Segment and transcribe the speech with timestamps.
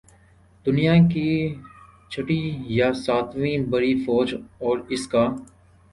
[0.65, 1.29] دنیا کی
[2.11, 2.41] چھٹی
[2.77, 4.27] یا ساتویں بڑی فوج
[4.63, 5.23] اور اس کا